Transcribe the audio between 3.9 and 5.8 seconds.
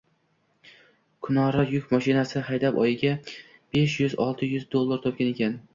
yuz-olti yuz dollar topgan ekan